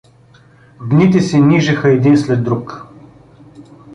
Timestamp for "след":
2.17-2.43